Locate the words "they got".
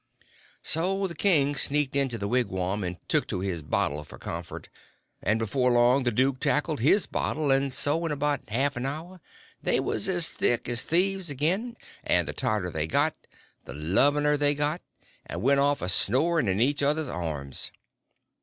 12.71-13.13, 14.37-14.81